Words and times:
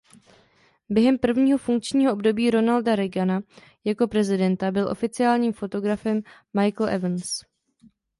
Během 0.89 1.17
prvního 1.17 1.57
funkčního 1.57 2.13
období 2.13 2.51
Ronalda 2.51 2.95
Reagana 2.95 3.41
jako 3.83 4.07
prezidenta 4.07 4.71
byl 4.71 4.87
oficiálním 4.87 5.53
fotografem 5.53 6.21
Michael 6.53 6.89
Evans. 6.89 7.41